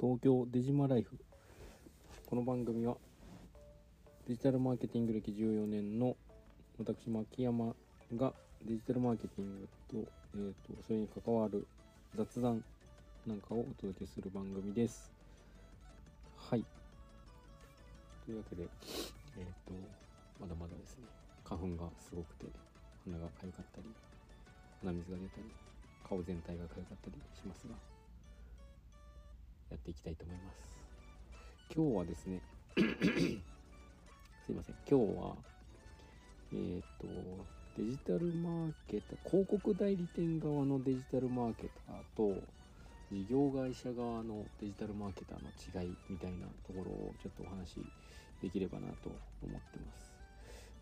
[0.00, 1.18] 東京デジマライフ。
[2.24, 2.96] この番組は
[4.26, 6.16] デジタルマーケティング歴14年の
[6.78, 7.74] 私牧山
[8.16, 8.32] が
[8.64, 11.66] デジタルマーケティングと,、えーと、それに関わる
[12.16, 12.64] 雑談
[13.26, 15.12] なんかをお届けする番組です。
[16.34, 16.64] はい。
[18.24, 18.62] というわけで
[19.36, 19.74] えっ、ー、と
[20.40, 21.04] まだまだですね。
[21.44, 22.46] 花粉がすごくて
[23.04, 23.88] 鼻が痒かったり
[24.80, 25.44] 鼻水が出たり
[26.08, 27.89] 顔全体が痒かったりしますが。
[29.70, 30.70] やっていきたいと思います。
[31.74, 32.40] 今日はですね
[34.46, 34.76] すいません。
[34.88, 35.36] 今日は
[36.52, 37.06] えっ、と
[37.76, 42.42] デジタルマーケター広告代理店側のデジタルマーケターと
[43.12, 47.86] 事業会社側のデジタルマーケターの違いみたいなところをちょっとお話し
[48.42, 49.10] できればなと
[49.42, 50.12] 思ってます。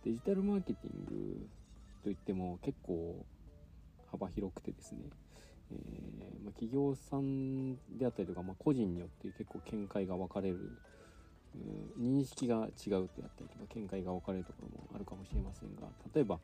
[0.05, 1.49] デジタルマーケティング
[2.03, 3.25] といっても結構
[4.11, 5.01] 幅広くてですね
[5.73, 10.71] えー、まあ、企業さんであったりとか、まあ、個人によって結構見解が分かれる、
[11.99, 16.39] うん、認識が違うってあったりとか見解が分かれるところもあるかもしれませんが例えば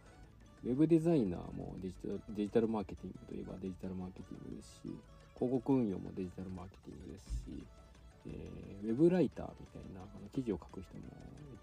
[0.64, 4.89] ウェブデザイナーもデジタルデジタルマーケティングといえばデジタルマーケティングですし
[5.36, 7.66] 広告運用もデジタルマーケティングですし、
[8.28, 11.12] えー、ウェブライターみたいなあの記事を書く人も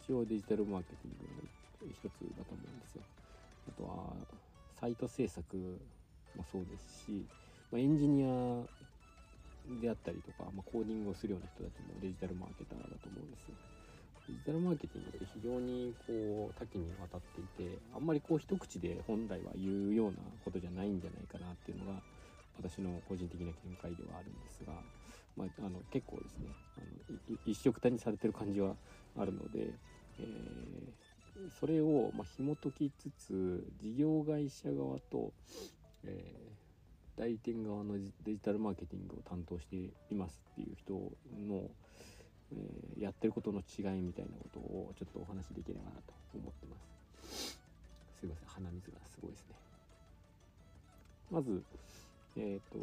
[0.05, 3.01] 一応デジタルマーケティングの一つだと思うんですよ。
[3.69, 4.13] あとは
[4.79, 5.57] サイト制作
[6.35, 7.25] もそうですし
[7.71, 8.63] まあ、エンジニア
[9.81, 13.47] であったりとか、まあ、コーディングをするような人たちもデジタルマーケターだと思うんです。
[14.27, 21.99] デジタルマーケティングって非常にこう多岐にわたっていてあんまりこう一口で本来は言うようなことじゃないんじゃないかなっていうのが
[22.57, 24.73] 私の個人的な見解ではあるんですが、
[25.35, 26.47] まあ、あの結構ですね
[26.77, 28.75] あの一色たにされてる感じは
[29.17, 29.73] あるので、
[30.19, 35.33] えー、それをま紐解きつつ事業会社側と、
[36.05, 36.50] え
[37.17, 37.95] 代理店側の
[38.25, 40.41] デジタルマーケティングを担当しています。
[40.51, 41.69] っていう人の、
[42.53, 46.75] えー、やってることの違いみたいなことをちょっとお話しできればなと思ってま
[47.29, 47.59] す。
[48.19, 48.47] すいません。
[48.47, 49.55] 鼻水がすごいですね。
[51.31, 51.63] まず
[52.37, 52.79] えっ、ー、と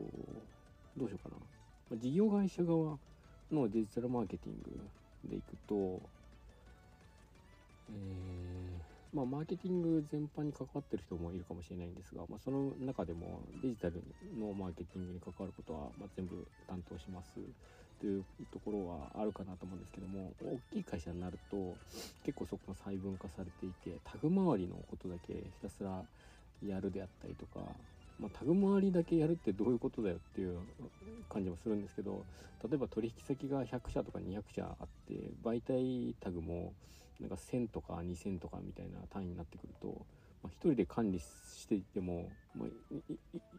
[0.96, 1.36] どうしようか
[1.90, 1.96] な。
[1.96, 2.98] 事業会社側
[3.50, 4.80] のデジタルマーケティング
[5.30, 6.00] でいくと
[7.90, 8.37] えー
[9.12, 14.02] まあ、マーケティング全般に関わってる人もいるかもしれないんですが、まあ、その中でもデジタル
[14.38, 17.34] のマーケティングに関わることは、ま全部担当します。
[18.00, 21.74] というところはあるかなと思うんですけども大きい会社になると
[22.24, 26.04] 結構そこが細分化されていてタグ周りのことだけひたすら
[26.64, 27.60] やるであったりとか
[28.20, 30.58] まあ、タグ周りだけやるってどういうことだよっていう
[31.28, 32.24] 感じもするんですけど
[32.68, 35.14] 例えば取引先が100社とか200社あって
[35.44, 36.72] 媒体タグも
[37.20, 39.88] なんか1000とか2000とかみたいな単位になってくると、
[40.42, 42.68] まあ、1人で管理していても、まあ、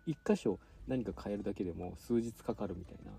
[0.08, 3.12] 1箇所何か変えるだけでも数日かかるみたいな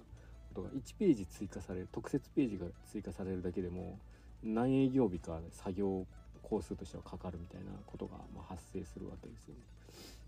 [0.54, 3.98] ことが1ページ追加される特設ページが追加されるだけでも
[4.42, 6.06] 何営業日か作業
[6.42, 9.60] 工数としてはかかるみたいなことがま発生するわけですよね。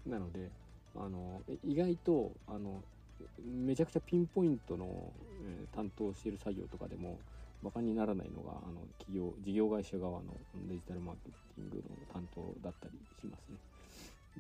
[0.06, 0.50] なので
[0.94, 2.82] あの意外とあの
[3.44, 5.12] めちゃくちゃピンポイントの、
[5.44, 7.18] えー、担当している作業とかでも
[7.62, 10.34] バカにならないのがあの企業事業会社側の
[10.68, 13.56] デジタルマーケティングの担当だったりしますね。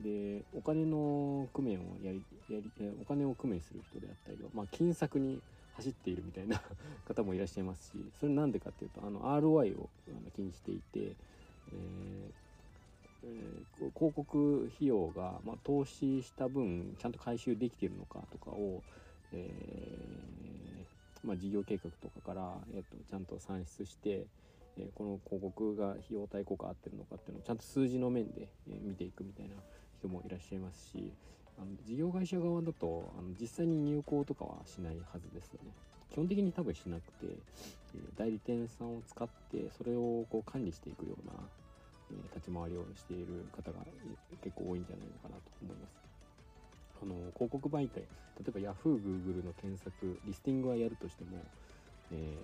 [0.02, 5.40] でお金の工面をやりやりお金を工面する人であったりまあ、金策に
[5.76, 6.60] 走っているみたいな
[7.06, 9.88] 方もいらっしゃいますしそれなんでかっていうとあの ROI を
[10.34, 12.42] 気にしていて、えー
[13.24, 18.82] えー、広告費用が、まあ、投資した分ちゃんと回収できているのかとかを、
[19.32, 20.81] えー、
[21.24, 24.26] まあ、事業計画とかから、えーと、ちゃんと算出して、
[24.76, 29.54] えー、この広告が費用対効果合ってるのかっていうのをちゃんと数字の面で、え見ていくみたいな
[29.98, 31.12] 人もいらっしゃいますし
[31.58, 35.70] あの事業会社側だとあの実際に入稿とかはしないはずですよね。
[36.10, 37.26] 基本的に多分しなくて、
[37.94, 41.32] え代理店さんを使ってそれをこう管理していくような
[42.12, 43.78] え立ち回りをしている方が
[44.42, 46.01] 結構多いんじゃないのかなと思います。
[47.02, 48.06] あの広告媒体例
[48.48, 51.38] えば Yahoo、Google の検索リスティングはやるとしても、
[52.12, 52.36] え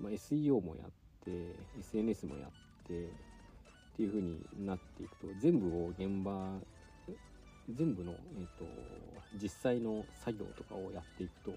[0.00, 0.90] ー、まあ、SEO もやっ
[1.24, 1.30] て
[1.80, 2.50] SNS もやっ
[2.86, 6.32] てっていう風になっていくと全部を現場
[7.70, 8.64] 全部の、えーと、
[9.40, 11.50] 実際の作業とかをやっていくと、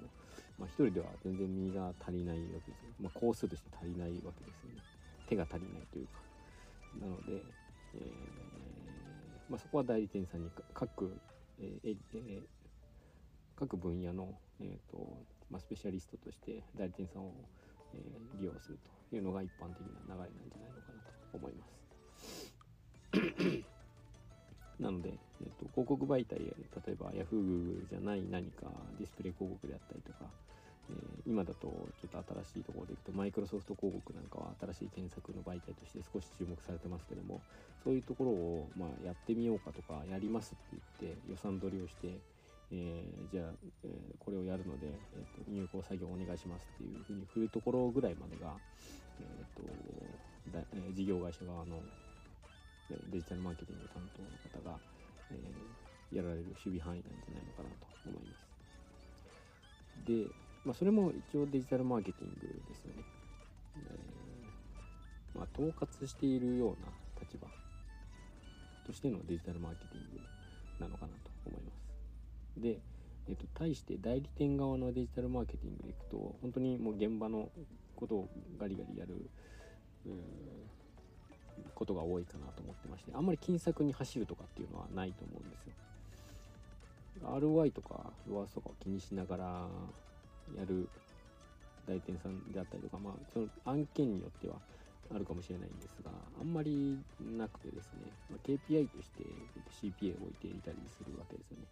[0.60, 4.82] まあ、一人では全然身が足りないわけですよ、まあ、工数として足りないわけですよね。
[5.28, 6.22] 手が足りないというか。
[7.02, 7.44] なので、
[7.96, 8.02] えー、
[9.50, 11.12] まあ、そこは代理店さんに各、
[11.60, 12.42] えーえー、
[13.56, 17.34] 各分野の、えーとまあ、スペシャリストとして代理店さんを、
[17.94, 18.80] えー、利用する
[19.10, 21.00] というのが一般的な流れなんじゃないのかな
[21.32, 22.56] と思います。
[24.80, 26.54] なので、えっと、広告媒体例
[26.88, 28.70] えば Yahoo じゃない何か
[29.00, 30.30] ディスプレイ広告であったりとか、
[30.90, 31.68] えー、今だと
[32.02, 37.42] ちょっと新しいところでいくとマイクロソフト広告なんかは新しい検索の媒体として少し注目されてますけども
[37.84, 42.14] そういうところをまあやってみようかとかやりますって言って予算取りをして、
[42.72, 43.52] えー、じゃあ、
[43.84, 48.54] えー、これをやるので、えーと、入稿作業お願いしますっていうふうに振るところぐらいまでが、
[49.20, 49.66] えーと
[50.54, 51.82] だえ事業会社側の
[53.10, 54.30] デジタルマーケティング担当の
[54.62, 54.78] 方が、
[55.32, 58.46] えやられる守備範囲なんじゃないのかなと思います。
[60.06, 63.04] で、まあ、それも一応デジタルマーケティングですよね。
[63.78, 66.88] え、まあ、統括しているような
[67.22, 67.48] 立場
[68.86, 70.20] としてのデジタルマーケティング
[70.80, 72.62] なのかなと思います。
[72.62, 72.80] で、
[73.28, 77.50] えっと、対して代理店側のデジタルマーケティングでいくと本当にもう現場の
[77.96, 78.30] ことを
[78.60, 79.30] ガリガリやる
[81.74, 85.74] ことが多いかなと思ってましてあんまり金策に走るとかっていうのはないと思うんですよ。
[87.24, 89.68] ROI とか ROAS とかを気にしながら
[90.54, 90.88] やる
[91.88, 94.56] 代理店さんであったりとか、まあ、その案件によっては
[95.14, 99.24] あるかもしれないんですが、あんまりなくてですね、まあ、KPI として
[99.70, 101.66] CPA を置いていたりするわけですよね。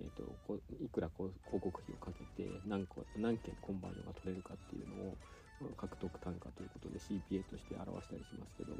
[0.00, 5.16] えーと、こいくら広告費をかけて何個何件コンバージョンが取れるかっていうのを
[5.76, 8.74] 獲得単価ということで CPA として表したりしますけど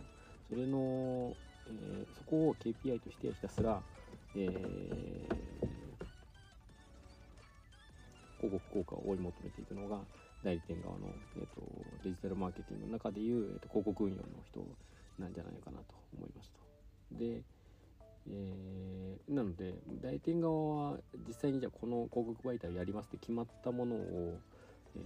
[0.49, 1.35] それの、
[1.67, 3.83] えー、そこを KPI としてひたすら、
[4.37, 5.78] えー
[8.41, 9.99] 広告効果を追い求めていくのが
[10.45, 11.63] 代理店側の、えーと、
[12.05, 14.61] デジタルマーケティングの中でいう、えーと、広告運用の人
[15.19, 16.61] なんじゃないかなと思いますと。
[17.19, 17.43] で、
[18.31, 24.39] えー、なので代理店側は実際にじゃあこの広告媒体をやりますって決まったものを、
[24.97, 25.01] え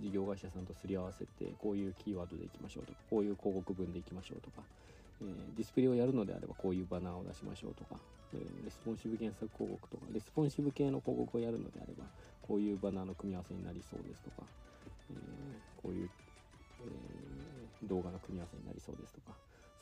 [0.00, 4.62] ー、事業会社さんとすり合わせてこういうキーワードでいきましょうとかこういう広告文でいきましょうとか、
[5.20, 7.96] えー、ディスプレイをやるのであればこういうバナーを出しましょうとか
[8.34, 12.04] えレスポンシブ検索広告とか、レスポンシブ系の広告をやるのであれば、
[12.42, 14.42] こういうバナーの組み合わせになりそうですとか、
[15.10, 16.10] えー、こういう、
[17.84, 19.32] え、動画の組み合わせになりそうですとか、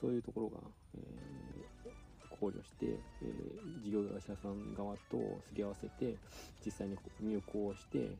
[0.00, 0.59] そういうところが、
[0.94, 2.99] えー、考慮して、え、
[3.82, 5.19] 事業会社さん側と
[5.49, 6.15] すり合わせて、
[6.65, 8.11] 実際に入稿をして、え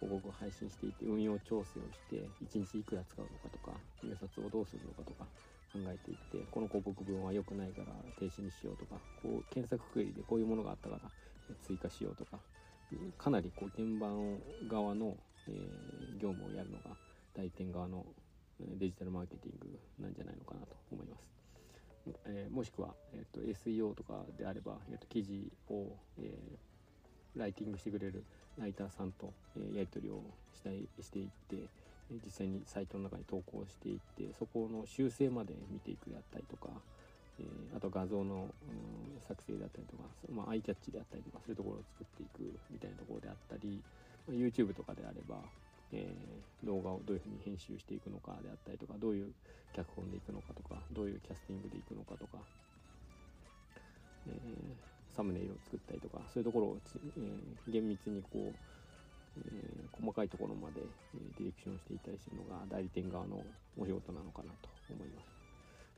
[0.00, 5.24] 広告配信していて運用調整をして1日いくら使うのかとか入札をどうするのかとか
[5.72, 11.10] 考えていってこの広告文は良くないから停止にしようとかこう検索クエリでこういうものがあったから
[11.62, 12.38] 追加しようとか
[13.18, 14.08] かなりこう現場
[14.68, 15.16] 側の、
[15.48, 15.52] え、
[16.18, 16.96] 業務をやるのが
[17.34, 18.04] 代理店側の
[18.58, 21.28] デジタルマーケティングなんじゃないのかなと思います。
[22.26, 26.69] え、もしくは、えーと、SEO とかであれば、えーと、記事を、えー、
[27.36, 28.24] ライティングしてくれる
[28.58, 30.22] ライターさんと、えー、やり取りを
[30.54, 31.56] したいしていって、
[32.24, 36.68] 実際にサイトの中に投稿していってそこの修正まで見ていくであったりとか、
[37.38, 40.02] えー、あと画像の、うん、作成であったりとか、
[40.34, 43.80] まあ、アイキャッチであったりとかそういうところを作っていくみたいなところであったり、
[44.26, 45.38] まあ、YouTube とかであれば、
[45.92, 49.30] えー、動画をどういうふうに編集していくのかであったりとかどういう
[49.72, 52.42] 脚本でいくのかとかどういうキャスティングでいくのかとか、
[54.26, 56.76] えー、サムネイルを作ったりとかそういうところを、
[57.18, 58.54] え、厳密にこう
[59.38, 59.40] え、
[59.92, 63.42] 細かいところまで、え、ディレクションしていたりするのが代理店側の
[63.78, 65.40] お仕事なのかなと思います。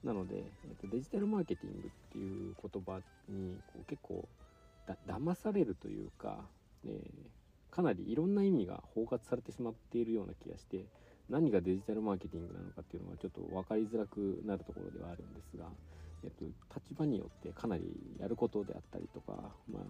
[0.05, 4.29] なので、えーと、デジタルマーケティングっていう言葉にこう結構
[4.87, 6.45] だ騙されるというか、
[6.85, 10.87] えー、かなりいろんな意味が包括されてしまっているような気がして
[11.31, 15.67] 何がデジタルマーケティングなのかっていうのがちょっと分かりづらくなるところではあるんですが、
[16.25, 17.85] えっと、立場によってかなり
[18.21, 19.33] やることであったりとか、
[19.73, 19.83] まあ、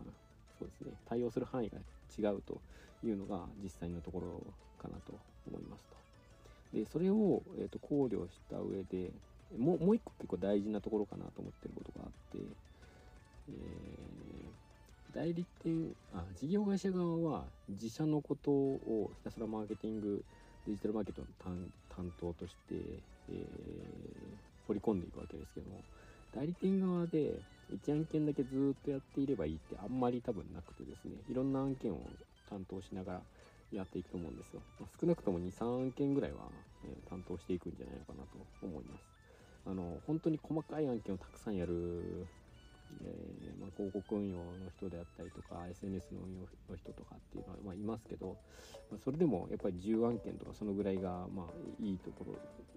[0.59, 1.79] そうですね対応する範囲が
[2.19, 2.61] 違うと
[3.05, 4.43] いうのが実際のところ
[4.81, 5.13] かなと
[5.51, 5.97] 思いますと。
[6.79, 9.11] でそれを、えーと、考慮した上で
[9.59, 12.39] もうもう一個結構大事なところかなと思ってることがあって、
[13.51, 20.25] えー、代理店あ事業会社側は自社のことをひたすらマーケティング
[20.67, 21.27] デジタルマーケットの
[21.95, 22.77] 担当として、
[23.31, 23.45] えー、
[24.67, 25.81] 掘り込んでいくわけですけども
[26.35, 27.41] 代理店側で
[27.73, 31.13] 1案件だけずっとやっていればいいってあんまり多分なくてですね。
[31.31, 32.01] いろんな案件を
[32.49, 33.23] 担当しながら
[33.73, 36.41] やっていくと思うんですよ、まあ、少なくとも23案件ぐらいは、
[36.85, 39.05] えー、担当していくんじゃないのかなと思います。
[39.65, 42.27] あの本当に細かい案件をたくさんやる、
[43.01, 44.43] えー、まあ、広告運用の
[44.77, 48.37] 人であったりとか SNS の運用の人とかっていうのは、まあ、いますけど、
[48.91, 51.47] まあ、それでもやっぱり10案件とかそのぐらいがまあ
[51.81, 52.35] いいところ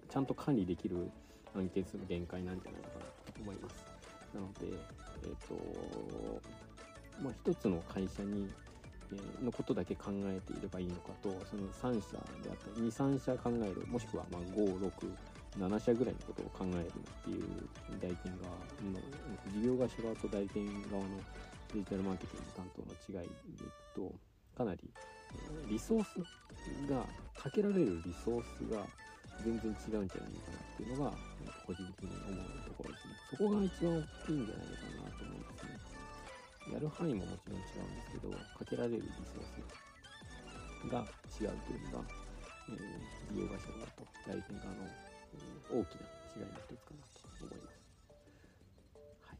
[0.08, 1.10] ちゃんと管理できる
[1.56, 3.05] 案件数の限界なんじゃないかな
[3.40, 3.84] 思います。
[4.34, 4.66] なので
[5.22, 6.40] えっ、ー、と
[7.22, 8.48] まあ一つの会社に
[9.42, 16.90] のことだけ考えていればいいのかとその3社であったり23社考えるもしくはま567社ぐらいのことを考えるっ
[17.24, 17.44] ていう
[18.00, 18.50] 代理店側
[18.82, 18.98] の
[19.54, 21.08] 事業会社側と代理店側の
[21.72, 24.12] デジタルマーケティング担当の違いでいくと
[24.56, 24.80] かなり
[25.34, 26.18] えリソース
[26.90, 27.04] が
[27.40, 28.82] かけられるリソースが
[29.44, 31.12] 全然違うんじゃないかなっていうのが
[31.66, 33.14] 個人的に思うところですね。
[33.30, 35.76] そこが一番大きいんじゃないのかなと思いますね。
[36.72, 39.46] やる範囲ももちろん違うんですけどかけられるリソー
[40.82, 41.06] スが
[41.40, 42.04] 違うというのが、
[42.68, 46.06] えー利用会社側と代理店側の、えー大きな
[46.38, 47.82] 違いの一つかなと思います。
[49.26, 49.38] はい。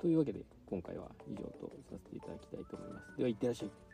[0.00, 3.16] というわけで今回は以上とさせていただきたいと思います。
[3.16, 3.91] ではいってらっしゃい。